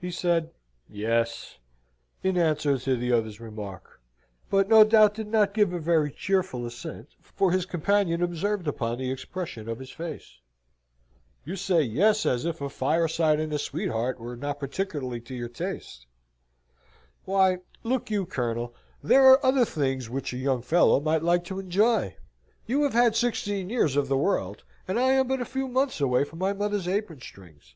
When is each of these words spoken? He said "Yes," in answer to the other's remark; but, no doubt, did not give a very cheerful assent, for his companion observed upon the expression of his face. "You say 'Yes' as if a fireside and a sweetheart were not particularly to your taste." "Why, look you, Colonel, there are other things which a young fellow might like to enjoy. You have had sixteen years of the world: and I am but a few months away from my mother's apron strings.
He 0.00 0.12
said 0.12 0.52
"Yes," 0.88 1.58
in 2.22 2.36
answer 2.38 2.78
to 2.78 2.94
the 2.94 3.10
other's 3.10 3.40
remark; 3.40 4.00
but, 4.48 4.68
no 4.68 4.84
doubt, 4.84 5.14
did 5.14 5.26
not 5.26 5.54
give 5.54 5.72
a 5.72 5.80
very 5.80 6.12
cheerful 6.12 6.64
assent, 6.64 7.08
for 7.20 7.50
his 7.50 7.66
companion 7.66 8.22
observed 8.22 8.68
upon 8.68 8.98
the 8.98 9.10
expression 9.10 9.68
of 9.68 9.80
his 9.80 9.90
face. 9.90 10.38
"You 11.44 11.56
say 11.56 11.82
'Yes' 11.82 12.24
as 12.26 12.44
if 12.44 12.60
a 12.60 12.68
fireside 12.68 13.40
and 13.40 13.52
a 13.52 13.58
sweetheart 13.58 14.20
were 14.20 14.36
not 14.36 14.60
particularly 14.60 15.20
to 15.22 15.34
your 15.34 15.48
taste." 15.48 16.06
"Why, 17.24 17.58
look 17.82 18.08
you, 18.08 18.24
Colonel, 18.24 18.76
there 19.02 19.24
are 19.26 19.44
other 19.44 19.64
things 19.64 20.08
which 20.08 20.32
a 20.32 20.36
young 20.36 20.62
fellow 20.62 21.00
might 21.00 21.24
like 21.24 21.42
to 21.46 21.58
enjoy. 21.58 22.16
You 22.66 22.84
have 22.84 22.92
had 22.92 23.16
sixteen 23.16 23.68
years 23.68 23.96
of 23.96 24.06
the 24.06 24.16
world: 24.16 24.62
and 24.86 24.96
I 24.96 25.14
am 25.14 25.26
but 25.26 25.40
a 25.40 25.44
few 25.44 25.66
months 25.66 26.00
away 26.00 26.22
from 26.22 26.38
my 26.38 26.52
mother's 26.52 26.86
apron 26.86 27.20
strings. 27.20 27.74